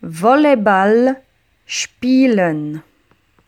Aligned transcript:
Volleyball 0.00 1.16
spielen. 1.66 2.82